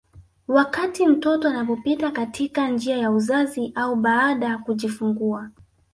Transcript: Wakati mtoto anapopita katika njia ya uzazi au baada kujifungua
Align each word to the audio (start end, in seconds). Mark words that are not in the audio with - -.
Wakati 0.47 1.07
mtoto 1.07 1.49
anapopita 1.49 2.11
katika 2.11 2.69
njia 2.69 2.97
ya 2.97 3.11
uzazi 3.11 3.71
au 3.75 3.95
baada 3.95 4.57
kujifungua 4.57 5.51